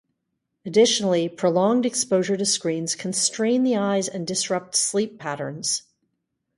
[0.65, 5.83] Additionally, prolonged exposure to screens can strain the eyes and disrupt sleep patterns.